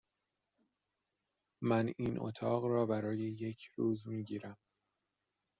من 1.61 1.93
این 1.97 2.19
اتاق 2.19 2.65
را 2.65 2.85
برای 2.85 3.19
یک 3.19 3.63
روز 3.75 4.07
می 4.07 4.23
گیرم. 4.23 4.57